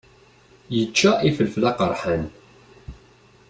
Yečča 0.75 1.11
ifelfel 1.27 1.63
aqeṛḥan. 1.71 2.23